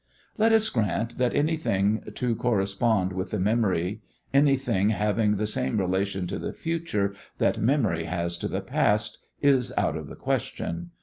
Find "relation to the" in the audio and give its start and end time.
5.77-6.53